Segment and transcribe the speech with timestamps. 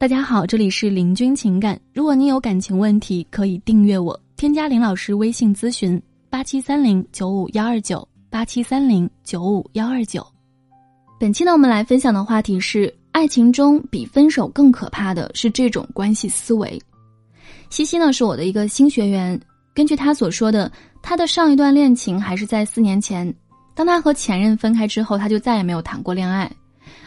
[0.00, 1.76] 大家好，这里是林君情感。
[1.92, 10.24] 如果你有感情问题，可以订阅我，添加林老师微信咨询：八七三零九五幺二九八七三零九五幺二九。
[11.18, 16.80] 本期呢，我们来分享的话题是：爱情中比分手更可怕的是这种关系思维。
[17.68, 19.38] 西西呢是我的一个新学员，
[19.74, 20.70] 根据他所说的，
[21.02, 23.34] 他的上一段恋情还是在四年前，
[23.74, 26.48] 当他和前任分开之后，他就再也没有谈过恋爱。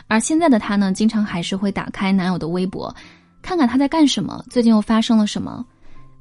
[0.07, 2.93] 而现在的他呢，经常还是会打开男友的微博，
[3.41, 5.65] 看看他在干什么，最近又发生了什么。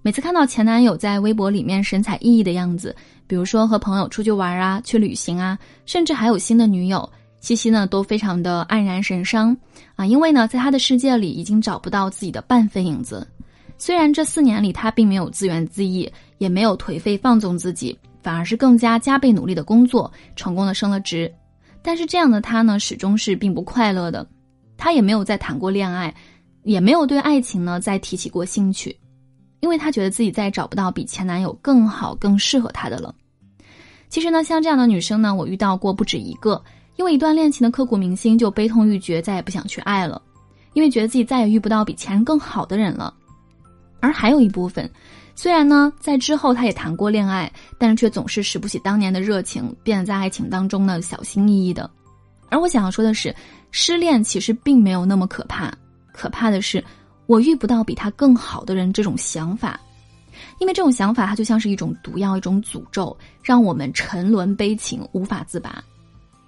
[0.03, 7.07] 每次看到前男友在微博里面神采奕奕的样子，比如说和朋友出去玩啊，去旅行啊，甚至还有新的女友，
[7.41, 9.55] 西西呢都非常的黯然神伤
[9.97, 13.27] 啊，因为呢，在他的世界里已经找不到自己的半分影子。
[13.77, 21.31] 虽然这四年里他并没有自怨自艾，也没有颓废放纵自己，反而是更加加倍努力的工作，成功的升了职。
[21.83, 24.27] 但是这样的他呢，始终是并不快乐的，
[24.77, 26.15] 他也没有再谈过恋爱，
[26.63, 28.95] 也没有对爱情呢再提起过兴趣，
[29.61, 33.15] 因为他觉得自己再找不到比前男友更好、更适合他的了。
[34.09, 36.63] 其实呢，像这样的女生呢，我遇到过不止一个，
[36.97, 40.21] 因为一段恋情的刻骨铭心就悲痛欲绝，再也不想去爱了，
[40.75, 43.15] 因为觉得自己再也遇不到比前任更好的人了。
[44.01, 44.91] 而还有一部分。
[45.37, 51.89] 虽然呢，在之后他也谈过恋爱，但是却总是拾不起当年的热情，变得在爱情当中呢小心翼翼的。
[52.51, 53.35] 而我想要说的是，
[53.71, 55.73] 失恋其实并没有那么可怕，
[56.13, 56.85] 可怕的是
[57.27, 59.81] 我遇不到比他更好的人这种想法，
[60.59, 65.83] 因为这种想法它就像是一种毒药，一种诅咒，让我们沉沦悲情无法自拔。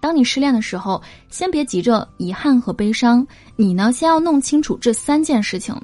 [0.00, 5.74] 当你失恋的时候，先别急着遗憾和悲伤，你呢先要弄清楚这三件事情。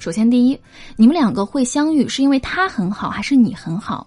[0.00, 0.58] 首先，第一，
[0.96, 4.06] 你们两个会相遇，是因为他很好，还是你很好？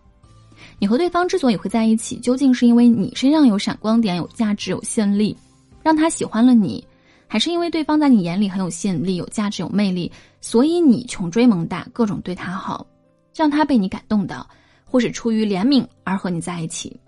[0.79, 5.37] 你和对方之所以会在一起，究竟是因为你身上有闪光点、有价值、有吸引力，
[5.83, 6.83] 让他喜欢了你，
[7.27, 12.83] 还是因为对方在你眼里很有吸引力、有价值、有魅力，所以你穷追猛打，各种对他好，
[13.35, 14.49] 让他被你感动到，
[14.83, 16.99] 或是出于怜悯而和你在一起？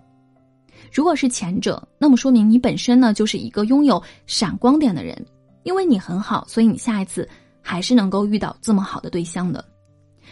[0.92, 5.26] 如果是前者，那么说明你本身呢就是一个拥有闪光点的人，
[5.64, 7.28] 因为你很好，所以你下一次。
[7.68, 9.62] 还是能够遇到这么好的对象的，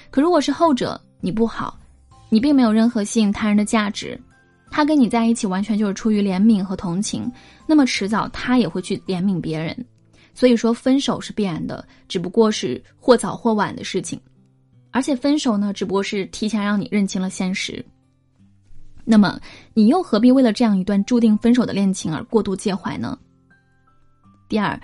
[0.09, 1.77] 可如果是后者，你不好，
[2.29, 4.17] 你并没有任何吸引他人的价值，
[4.71, 7.29] 他跟你在一起完全就是出于怜悯和同情，
[7.67, 9.77] 那么迟早他也会去怜悯别人，
[10.33, 14.17] 所以说分手是必然的，只不过是或早或晚的事情，
[14.93, 17.85] 而且分手呢，只不过是提前让你认清了现实，
[19.05, 19.41] 那么
[19.75, 23.19] 你又何必为了这样一段注定分手的恋情而过度介怀呢？
[24.49, 24.81] 第二。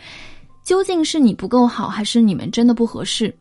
[0.70, 3.34] 究竟是你不够好，还是你们真的不合适？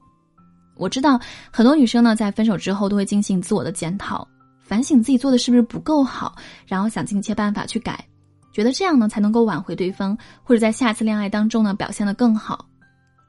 [0.78, 4.28] 我知道很多女生呢，在分手之后都会进行自我的检讨，
[4.64, 6.36] 反省自己做的是不是不够好，
[6.66, 8.04] 然后想尽一切办法去改，
[8.52, 12.66] 觉得这样呢才能够挽回对方，或者在下次恋爱当中呢表现得更好。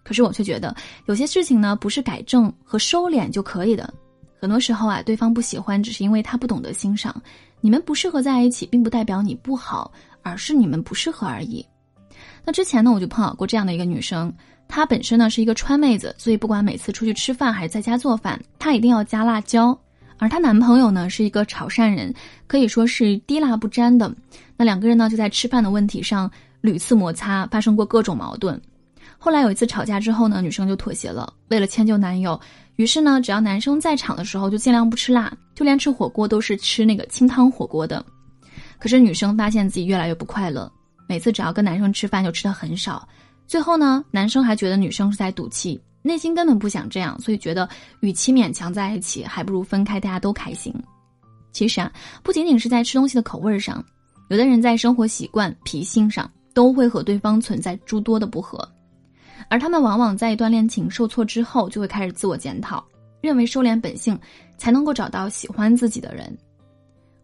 [0.03, 0.75] 可是我却觉得
[1.05, 3.93] 有些事情呢，不是改正和收敛就可以的。
[4.41, 7.15] 很多时候啊，对方不喜欢，只是因为他不懂得欣赏。
[7.61, 11.63] 你们不适合在一起，并不代表你不好，而是你们不适合而已。
[12.45, 14.33] 那之前呢，我就碰到过这样的一个女生，
[14.67, 19.79] 她本身呢是一个川妹子，所以不管每次出去吃饭还是在家做饭，她一定要加辣椒。
[20.19, 22.13] 而她男朋友呢是一个潮汕人，
[22.47, 24.13] 可以说是滴辣不沾的。
[24.57, 26.31] 那两个人呢就在吃饭的问题上
[26.61, 28.61] 屡次摩擦，发生过各种矛盾。
[29.19, 32.39] 后来有一次吵架之后呢，女生就妥协了，为了迁就男友，
[32.77, 38.05] 于是呢只要男生在场的时候就尽量不吃辣，就连吃火锅都是吃那个清汤火锅的。
[38.79, 40.71] 可是女生发现自己越来越不快乐。
[41.11, 43.05] 每次只要跟男生吃饭就吃的很少，
[43.45, 50.73] 最后呢，男生还觉得女生是在赌气，内心根本不想这样，所以觉得与其勉强在一起，还不如分开，大家都开心。
[51.51, 53.85] 其实啊，不仅仅是在吃东西的口味上，
[54.29, 58.57] 有的人在生活习惯、脾性上都会和对方存在诸多的不合，
[59.49, 62.87] 而他们往往在一段恋情受挫之后，就会开始自我检讨，
[63.21, 64.17] 认为收敛本性
[64.57, 66.33] 才能够找到喜欢自己的人。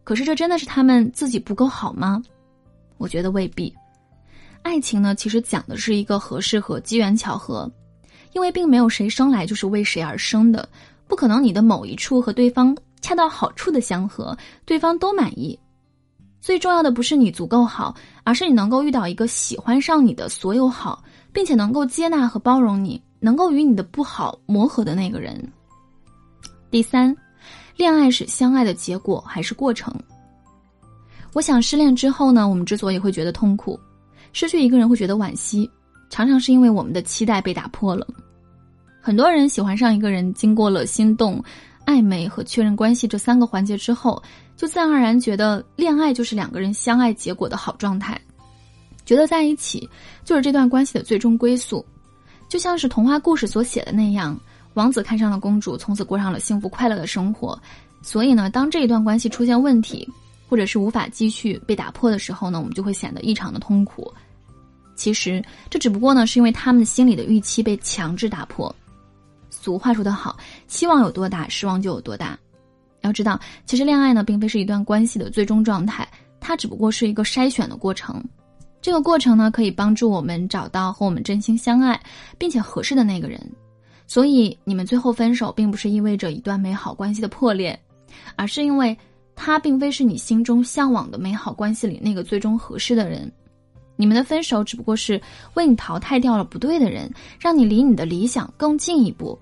[0.03, 2.21] 可是这真的是他们自己不够好吗？
[2.97, 3.73] 我觉得未必，
[4.61, 7.69] 爱情呢，其实讲的是一个合适和机缘巧合，
[8.33, 10.67] 因为并没有谁生来就是为谁而生的，
[11.07, 15.57] 不可能你的某一处和对方恰到好处的相合，对方都满意。
[16.39, 21.03] 最重要的不是你足够好，而是你能够遇到一个喜欢上你的所有好，
[21.33, 25.51] 并且能够接纳和包容你，能够与你的不好磨合的那个人。
[26.69, 27.15] 第三，
[27.75, 29.93] 恋爱是相爱的结果还是过程？
[31.37, 33.79] 我想失恋之后呢，我们之所以会觉得痛苦，
[34.33, 35.69] 失去一个人会觉得惋惜，
[36.09, 38.07] 常常是因为我们的期待被打破了。
[38.99, 41.39] 很多人喜欢上一个人，经过了心动、
[41.85, 44.19] 暧昧和确认关系这三个环节之后，
[44.55, 48.19] 就自然而然觉得恋爱就是两个人相爱结果的好状态，
[49.05, 49.87] 觉得在一起
[50.25, 51.85] 就是这段关系的最终归宿。
[52.49, 54.35] 就像是童话故事所写的那样，
[54.73, 57.55] 王子看上了公主，从此过上了幸福快乐的生活。
[58.01, 60.09] 所以呢，当这一段关系出现问题，
[60.47, 64.11] 或者是无法继续被打破的时候呢，我们就会显得异常的痛苦。
[64.95, 68.73] 其实这只不过呢，是因为他们心里的预期被强制打破。
[69.49, 72.37] 俗话说得好，期望有多大，失望就有多大。
[73.01, 76.07] 要知道，其实恋爱呢，并非是一段关系的最终状态，
[76.39, 78.23] 它只不过是一个筛选的过程。
[78.81, 81.99] 这个过程呢，可以帮助我们找到和我们真心相爱
[82.37, 83.39] 并且合适的那个人。
[84.07, 87.77] 所以，你们最后分手，并不是意味着一段美好关系的破裂，
[88.35, 88.97] 而是因为
[89.37, 93.31] 他并非是你心中向往的美好关系里那个最终合适的人。
[93.95, 95.21] 你们的分手只不过是
[95.53, 99.37] 为你淘汰掉了不对的人，让你离你的理想更进一步。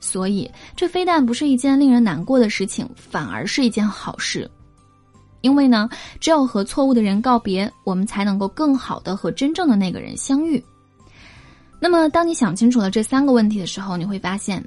[0.00, 4.50] 所以，这非但不是一件令人难过的事情，反而是一件好事。
[5.42, 5.88] 因为呢，
[6.18, 10.64] 只有和错误的人告别，我们才能够更好的和真正的那个人相遇。
[11.78, 14.64] 那么，当你想清楚了这三个问题的时候，你会发现，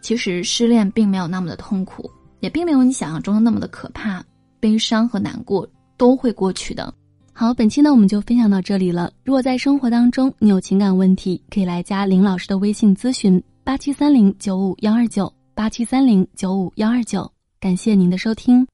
[0.00, 2.10] 其实失恋并没有那么的痛苦，
[2.40, 4.24] 也并没有你想象中的那么的可怕。
[4.60, 6.92] 悲伤和难过都会过去的。
[7.32, 9.12] 好，本期呢我们就分享到这里了。
[9.24, 17.30] 如果在生活当中你有情感问题，可以来加林老师的微信咨询：八七三零九五幺二九八七三零九五幺二九。
[17.60, 18.66] 感谢您的收听。